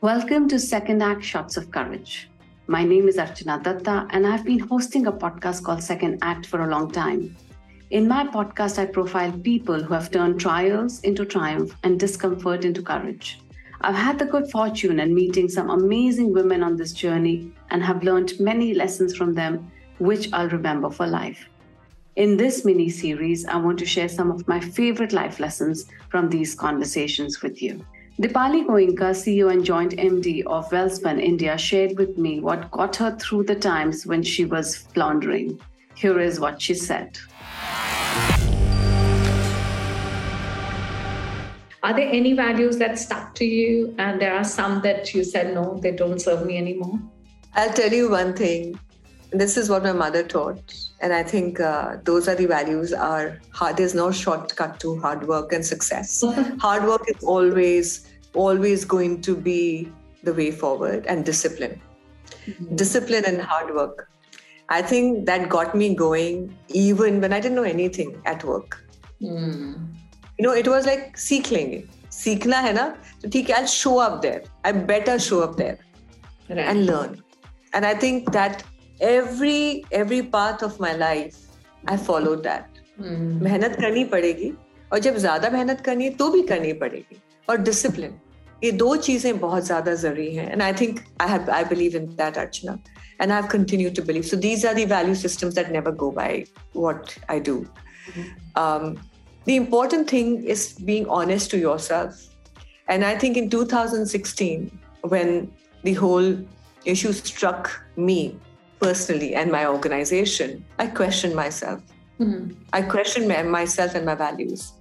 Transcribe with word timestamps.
Welcome 0.00 0.48
to 0.48 0.60
Second 0.60 1.02
Act 1.02 1.24
Shots 1.24 1.56
of 1.56 1.70
Courage. 1.70 2.30
My 2.68 2.84
name 2.84 3.08
is 3.08 3.16
Archana 3.16 3.62
Dutta, 3.62 4.06
and 4.10 4.26
I've 4.26 4.44
been 4.44 4.60
hosting 4.60 5.06
a 5.06 5.12
podcast 5.12 5.64
called 5.64 5.82
Second 5.82 6.18
Act 6.22 6.46
for 6.46 6.62
a 6.62 6.68
long 6.68 6.90
time. 6.90 7.36
In 7.90 8.06
my 8.06 8.26
podcast, 8.26 8.78
I 8.78 8.86
profile 8.86 9.32
people 9.32 9.82
who 9.82 9.94
have 9.94 10.10
turned 10.10 10.40
trials 10.40 11.00
into 11.00 11.24
triumph 11.24 11.76
and 11.82 11.98
discomfort 11.98 12.64
into 12.64 12.82
courage. 12.82 13.40
I've 13.80 13.94
had 13.94 14.18
the 14.18 14.24
good 14.24 14.50
fortune 14.50 15.00
in 15.00 15.14
meeting 15.14 15.48
some 15.48 15.70
amazing 15.70 16.32
women 16.32 16.62
on 16.62 16.76
this 16.76 16.92
journey 16.92 17.52
and 17.70 17.82
have 17.82 18.02
learned 18.02 18.40
many 18.40 18.74
lessons 18.74 19.16
from 19.16 19.34
them, 19.34 19.70
which 19.98 20.32
I'll 20.32 20.48
remember 20.48 20.90
for 20.90 21.06
life. 21.06 21.48
In 22.16 22.38
this 22.38 22.64
mini 22.64 22.88
series, 22.88 23.44
I 23.44 23.56
want 23.56 23.78
to 23.80 23.84
share 23.84 24.08
some 24.08 24.30
of 24.30 24.48
my 24.48 24.58
favorite 24.58 25.12
life 25.12 25.38
lessons 25.38 25.84
from 26.08 26.30
these 26.30 26.54
conversations 26.54 27.42
with 27.42 27.60
you. 27.60 27.84
Dipali 28.18 28.64
Goenka, 28.66 29.12
CEO 29.12 29.52
and 29.52 29.62
Joint 29.62 29.92
MD 29.98 30.42
of 30.46 30.66
Welspun 30.70 31.20
India, 31.20 31.58
shared 31.58 31.98
with 31.98 32.16
me 32.16 32.40
what 32.40 32.70
got 32.70 32.96
her 32.96 33.14
through 33.20 33.42
the 33.42 33.54
times 33.54 34.06
when 34.06 34.22
she 34.22 34.46
was 34.46 34.74
floundering. 34.74 35.60
Here 35.94 36.18
is 36.18 36.40
what 36.40 36.62
she 36.62 36.72
said. 36.72 37.18
Are 41.82 41.92
there 41.92 42.08
any 42.08 42.32
values 42.32 42.78
that 42.78 42.98
stuck 42.98 43.34
to 43.34 43.44
you, 43.44 43.94
and 43.98 44.18
there 44.18 44.34
are 44.34 44.42
some 44.42 44.80
that 44.80 45.12
you 45.12 45.22
said, 45.22 45.52
no, 45.52 45.78
they 45.82 45.90
don't 45.90 46.18
serve 46.18 46.46
me 46.46 46.56
anymore? 46.56 46.98
I'll 47.54 47.74
tell 47.74 47.92
you 47.92 48.10
one 48.10 48.34
thing 48.34 48.80
this 49.30 49.56
is 49.56 49.68
what 49.68 49.82
my 49.82 49.92
mother 49.92 50.22
taught. 50.22 50.74
And 51.00 51.12
i 51.12 51.22
think 51.22 51.60
uh, 51.60 51.96
those 52.04 52.28
are 52.28 52.34
the 52.34 52.46
values 52.46 52.92
are 52.92 53.38
hard 53.50 53.76
there's 53.76 53.94
no 53.94 54.10
shortcut 54.10 54.78
to 54.80 54.98
hard 55.00 55.26
work 55.28 55.52
and 55.52 55.64
success. 55.64 56.24
Hard 56.60 56.84
work 56.84 57.02
is 57.08 57.24
always 57.24 58.08
always 58.34 58.84
going 58.84 59.20
to 59.22 59.34
be 59.34 59.90
the 60.22 60.32
way 60.34 60.50
forward 60.50 61.06
and 61.06 61.24
discipline. 61.24 61.80
Mm-hmm. 62.46 62.76
discipline 62.76 63.24
and 63.26 63.40
hard 63.40 63.74
work. 63.74 64.08
I 64.68 64.82
think 64.82 65.26
that 65.26 65.48
got 65.48 65.74
me 65.74 65.94
going 65.94 66.56
even 66.68 67.20
when 67.20 67.32
i 67.32 67.40
didn't 67.40 67.56
know 67.56 67.70
anything 67.74 68.20
at 68.24 68.44
work. 68.44 68.82
Mm. 69.22 69.94
you 70.38 70.46
know 70.46 70.52
it 70.52 70.68
was 70.68 70.86
like 70.86 71.18
seeking. 71.18 71.70
Lenge 71.74 71.92
seekhna 72.16 72.58
hai 72.64 72.72
na 72.78 72.86
so 73.22 73.28
theek 73.36 73.50
i'll 73.58 73.70
show 73.74 73.98
up 74.06 74.22
there. 74.22 74.42
I 74.64 74.72
better 74.92 75.18
show 75.28 75.42
up 75.48 75.56
there 75.62 75.78
right. 76.48 76.58
and 76.58 76.86
learn. 76.86 77.22
And 77.72 77.88
i 77.90 77.94
think 78.06 78.32
that 78.38 78.64
every 78.99 79.83
every 80.01 80.21
part 80.35 80.63
of 80.67 80.79
my 80.79 80.93
life 81.03 81.37
I 81.85 81.97
followed 82.07 82.43
that 82.43 82.81
mm. 82.99 83.41
मेहनत 83.43 83.75
करनी 83.81 84.03
पड़ेगी 84.15 84.51
और 84.93 84.99
जब 84.99 85.17
ज्यादा 85.17 85.49
मेहनत 85.49 85.81
करनी 85.85 86.05
है 86.05 86.13
तो 86.15 86.29
भी 86.31 86.41
करनी 86.47 86.73
पड़ेगी 86.83 87.21
और 87.49 87.57
डिसिप्लिन 87.69 88.19
ये 88.63 88.71
दो 88.71 88.95
चीजें 88.95 89.39
बहुत 89.39 89.65
ज्यादा 89.67 89.93
जरूरी 90.01 90.33
हैं 90.35 90.51
and 90.51 90.61
I 90.61 90.73
think 90.81 90.99
I 91.21 91.29
have 91.29 91.49
I 91.51 91.63
believe 91.73 91.95
in 91.95 92.05
that 92.15 92.37
Archana 92.37 92.77
and 93.21 93.31
I've 93.31 93.47
continued 93.49 93.95
to 93.95 94.01
believe. 94.01 94.25
So 94.25 94.35
these 94.35 94.65
are 94.65 94.73
the 94.73 94.85
value 94.85 95.13
systems 95.13 95.55
that 95.55 95.71
never 95.71 95.91
go 95.91 96.11
by 96.11 96.45
what 96.73 97.15
I 97.29 97.37
do. 97.37 97.69
Mm-hmm. 98.07 98.59
Um, 98.61 98.99
the 99.45 99.55
important 99.55 100.09
thing 100.09 100.43
is 100.43 100.73
being 100.73 101.07
honest 101.07 101.51
to 101.51 101.59
yourself. 101.59 102.19
And 102.87 103.05
I 103.05 103.15
think 103.17 103.37
in 103.37 103.49
2016, 103.49 104.79
when 105.03 105.51
the 105.83 105.93
whole 105.93 106.35
issue 106.83 107.13
struck 107.13 107.71
me 107.95 108.39
personally 108.80 109.34
and 109.34 109.50
my 109.50 109.66
organization, 109.66 110.64
I 110.78 110.86
questioned 110.86 111.34
myself. 111.34 111.82
Mm-hmm. 112.20 112.54
I 112.72 112.82
questioned 112.82 113.28
my, 113.28 113.42
myself 113.42 113.94
and 113.94 114.06
my 114.06 114.14
values. 114.14 114.72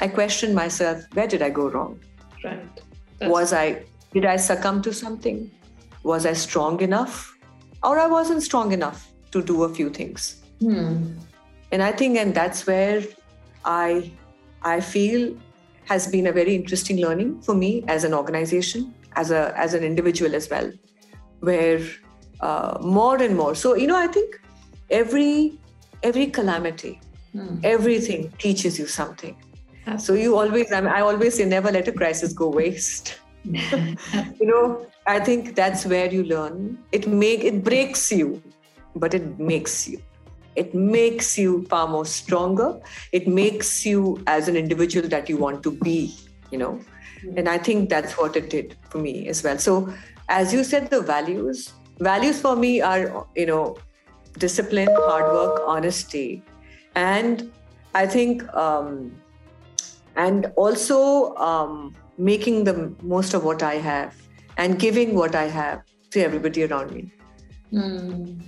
I 0.00 0.08
questioned 0.08 0.54
myself, 0.54 1.02
where 1.14 1.26
did 1.26 1.42
I 1.42 1.50
go 1.50 1.68
wrong? 1.68 2.00
Right. 2.44 2.80
That's 3.18 3.30
was 3.30 3.52
I 3.52 3.84
did 4.12 4.24
I 4.24 4.36
succumb 4.36 4.80
to 4.82 4.92
something? 4.92 5.50
Was 6.02 6.24
I 6.24 6.32
strong 6.32 6.80
enough? 6.80 7.36
Or 7.82 7.98
I 7.98 8.06
wasn't 8.06 8.42
strong 8.42 8.72
enough 8.72 9.12
to 9.32 9.42
do 9.42 9.64
a 9.64 9.68
few 9.68 9.90
things. 9.90 10.42
Hmm. 10.60 11.18
And 11.72 11.82
I 11.82 11.92
think 11.92 12.16
and 12.16 12.34
that's 12.34 12.66
where 12.66 13.02
I 13.64 14.12
I 14.62 14.80
feel 14.80 15.36
has 15.84 16.06
been 16.06 16.26
a 16.26 16.32
very 16.32 16.54
interesting 16.54 16.98
learning 16.98 17.40
for 17.42 17.54
me 17.54 17.84
as 17.88 18.04
an 18.04 18.14
organization, 18.14 18.94
as 19.16 19.30
a 19.30 19.52
as 19.56 19.74
an 19.74 19.82
individual 19.82 20.34
as 20.34 20.48
well, 20.48 20.72
where 21.40 21.80
uh, 22.40 22.78
more 22.80 23.22
and 23.22 23.36
more. 23.36 23.54
So 23.54 23.74
you 23.74 23.86
know, 23.86 23.96
I 23.96 24.06
think 24.06 24.40
every 24.90 25.58
every 26.02 26.26
calamity, 26.26 27.00
hmm. 27.32 27.58
everything 27.62 28.32
teaches 28.38 28.78
you 28.78 28.86
something. 28.86 29.36
So 29.96 30.12
you 30.14 30.36
always, 30.36 30.70
I, 30.70 30.80
mean, 30.80 30.90
I 30.90 31.00
always 31.00 31.36
say, 31.36 31.44
never 31.46 31.72
let 31.72 31.88
a 31.88 31.92
crisis 31.92 32.32
go 32.32 32.48
waste. 32.48 33.18
you 33.44 33.96
know, 34.40 34.86
I 35.06 35.20
think 35.20 35.54
that's 35.54 35.86
where 35.86 36.12
you 36.12 36.24
learn. 36.24 36.78
It 36.92 37.08
make 37.08 37.42
it 37.42 37.64
breaks 37.64 38.12
you, 38.12 38.42
but 38.94 39.14
it 39.14 39.38
makes 39.38 39.88
you. 39.88 40.02
It 40.56 40.74
makes 40.74 41.38
you 41.38 41.64
far 41.66 41.88
more 41.88 42.04
stronger. 42.04 42.80
It 43.12 43.28
makes 43.28 43.86
you 43.86 44.22
as 44.26 44.48
an 44.48 44.56
individual 44.56 45.08
that 45.08 45.28
you 45.28 45.36
want 45.36 45.62
to 45.62 45.70
be. 45.70 46.14
You 46.50 46.58
know, 46.58 46.80
and 47.36 47.48
I 47.48 47.58
think 47.58 47.88
that's 47.88 48.18
what 48.18 48.36
it 48.36 48.50
did 48.50 48.76
for 48.90 48.98
me 48.98 49.28
as 49.28 49.42
well. 49.42 49.58
So, 49.58 49.92
as 50.28 50.52
you 50.52 50.64
said, 50.64 50.90
the 50.90 51.00
values. 51.00 51.72
Values 52.00 52.40
for 52.40 52.56
me 52.56 52.80
are, 52.80 53.26
you 53.34 53.46
know, 53.46 53.76
discipline, 54.38 54.88
hard 54.92 55.32
work, 55.32 55.62
honesty, 55.66 56.42
and 56.94 57.50
I 57.94 58.06
think. 58.06 58.42
Um, 58.54 59.12
and 60.18 60.52
also 60.56 61.34
um, 61.36 61.94
making 62.18 62.64
the 62.64 62.94
most 63.02 63.34
of 63.34 63.44
what 63.44 63.62
I 63.62 63.76
have 63.76 64.14
and 64.56 64.78
giving 64.78 65.14
what 65.14 65.34
I 65.34 65.44
have 65.44 65.82
to 66.10 66.20
everybody 66.20 66.64
around 66.64 66.92
me. 66.92 67.12
Mm. 67.72 68.42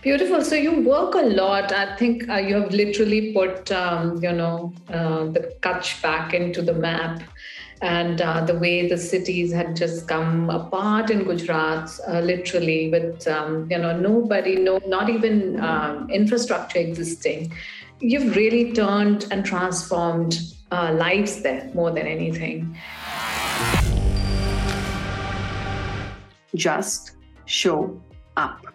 Beautiful. 0.00 0.42
So 0.42 0.54
you 0.54 0.80
work 0.80 1.14
a 1.14 1.22
lot. 1.22 1.72
I 1.72 1.96
think 1.96 2.28
uh, 2.28 2.36
you 2.36 2.54
have 2.54 2.72
literally 2.72 3.32
put, 3.32 3.70
um, 3.72 4.22
you 4.22 4.32
know, 4.32 4.72
uh, 4.88 5.26
the 5.26 5.52
Kutch 5.60 6.00
back 6.00 6.32
into 6.32 6.62
the 6.62 6.72
map, 6.72 7.22
and 7.82 8.22
uh, 8.22 8.44
the 8.44 8.58
way 8.58 8.88
the 8.88 8.96
cities 8.96 9.52
had 9.52 9.76
just 9.76 10.08
come 10.08 10.48
apart 10.48 11.10
in 11.10 11.24
Gujarat, 11.24 11.90
uh, 12.08 12.20
literally 12.20 12.90
with, 12.90 13.26
um, 13.28 13.70
you 13.70 13.78
know, 13.78 13.98
nobody, 13.98 14.56
no, 14.56 14.80
not 14.86 15.10
even 15.10 15.60
um, 15.60 16.08
infrastructure 16.10 16.78
existing. 16.78 17.52
You've 18.00 18.34
really 18.34 18.72
turned 18.72 19.26
and 19.30 19.44
transformed 19.44 20.38
uh, 20.70 20.94
lives 20.94 21.42
there 21.42 21.70
more 21.74 21.90
than 21.90 22.06
anything. 22.06 22.76
Just 26.54 27.12
show 27.44 28.00
up. 28.36 28.66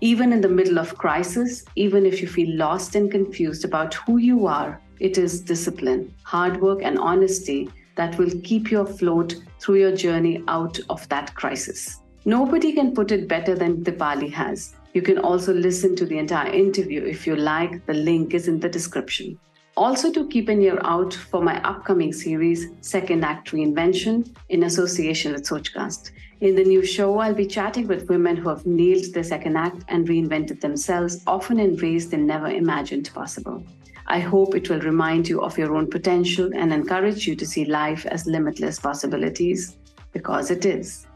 Even 0.00 0.32
in 0.32 0.40
the 0.40 0.48
middle 0.48 0.78
of 0.78 0.96
crisis, 0.96 1.64
even 1.76 2.06
if 2.06 2.20
you 2.20 2.26
feel 2.26 2.56
lost 2.56 2.96
and 2.96 3.10
confused 3.10 3.64
about 3.64 3.94
who 3.94 4.16
you 4.16 4.46
are, 4.46 4.80
it 5.00 5.18
is 5.18 5.40
discipline, 5.40 6.12
hard 6.24 6.60
work, 6.60 6.80
and 6.82 6.98
honesty 6.98 7.70
that 7.96 8.16
will 8.18 8.30
keep 8.42 8.70
you 8.70 8.80
afloat 8.80 9.34
through 9.60 9.76
your 9.76 9.96
journey 9.96 10.42
out 10.48 10.78
of 10.88 11.08
that 11.08 11.34
crisis. 11.34 12.00
Nobody 12.24 12.72
can 12.72 12.94
put 12.94 13.10
it 13.10 13.28
better 13.28 13.54
than 13.54 13.82
Dipali 13.82 14.32
has. 14.32 14.74
You 14.94 15.02
can 15.02 15.18
also 15.18 15.52
listen 15.52 15.96
to 15.96 16.06
the 16.06 16.18
entire 16.18 16.52
interview 16.52 17.02
if 17.02 17.26
you 17.26 17.34
like. 17.34 17.84
The 17.86 17.94
link 17.94 18.34
is 18.34 18.46
in 18.46 18.60
the 18.60 18.68
description. 18.68 19.38
Also, 19.74 20.12
to 20.12 20.28
keep 20.28 20.50
an 20.50 20.60
ear 20.60 20.78
out 20.84 21.14
for 21.14 21.42
my 21.42 21.60
upcoming 21.62 22.12
series, 22.12 22.68
Second 22.82 23.24
Act 23.24 23.52
Reinvention, 23.52 24.28
in 24.50 24.64
association 24.64 25.32
with 25.32 25.44
Sochcast. 25.44 26.10
In 26.42 26.54
the 26.54 26.64
new 26.64 26.84
show, 26.84 27.18
I'll 27.18 27.34
be 27.34 27.46
chatting 27.46 27.88
with 27.88 28.08
women 28.10 28.36
who 28.36 28.50
have 28.50 28.66
nailed 28.66 29.14
their 29.14 29.22
second 29.22 29.56
act 29.56 29.84
and 29.88 30.06
reinvented 30.06 30.60
themselves, 30.60 31.22
often 31.26 31.58
in 31.58 31.76
ways 31.76 32.10
they 32.10 32.18
never 32.18 32.48
imagined 32.48 33.10
possible. 33.14 33.64
I 34.06 34.20
hope 34.20 34.54
it 34.54 34.68
will 34.68 34.80
remind 34.80 35.28
you 35.28 35.42
of 35.42 35.56
your 35.56 35.74
own 35.74 35.88
potential 35.88 36.50
and 36.54 36.72
encourage 36.72 37.26
you 37.26 37.36
to 37.36 37.46
see 37.46 37.64
life 37.64 38.04
as 38.06 38.26
limitless 38.26 38.78
possibilities, 38.78 39.76
because 40.12 40.50
it 40.50 40.64
is. 40.64 41.06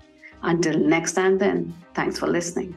Until 0.43 0.79
next 0.79 1.13
time, 1.13 1.39
then, 1.39 1.75
thanks 1.95 2.19
for 2.19 2.27
listening. 2.27 2.77